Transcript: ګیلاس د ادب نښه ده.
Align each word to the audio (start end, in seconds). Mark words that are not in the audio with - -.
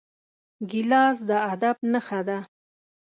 ګیلاس 0.69 1.17
د 1.29 1.31
ادب 1.53 1.77
نښه 1.91 2.19
ده. 2.27 2.39